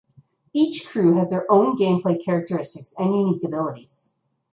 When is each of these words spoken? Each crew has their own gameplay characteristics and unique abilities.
Each 0.51 0.83
crew 0.87 1.17
has 1.17 1.29
their 1.29 1.45
own 1.51 1.77
gameplay 1.77 2.19
characteristics 2.25 2.95
and 2.97 3.15
unique 3.15 3.43
abilities. 3.43 4.13